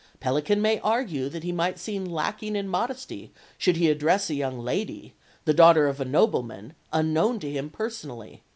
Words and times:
Pellican 0.19 0.63
may 0.63 0.79
argue 0.79 1.29
that 1.29 1.43
he 1.43 1.51
might 1.51 1.77
seem 1.77 2.05
lacking 2.05 2.55
in 2.55 2.67
modesty 2.67 3.31
should 3.55 3.75
he 3.77 3.87
address 3.87 4.31
a 4.31 4.33
young 4.33 4.57
lady, 4.57 5.13
the 5.45 5.53
daughter 5.53 5.87
of 5.87 6.01
a 6.01 6.05
nobleman, 6.05 6.73
unknown 6.91 7.37
to 7.41 7.51
him 7.51 7.69
personally. 7.69 8.41